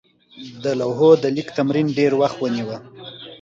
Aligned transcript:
د 0.63 0.65
لوحو 0.79 1.09
د 1.23 1.25
لیک 1.35 1.47
تمرین 1.57 1.87
ډېر 1.99 2.11
وخت 2.21 2.37
ونیوه. 2.39 2.77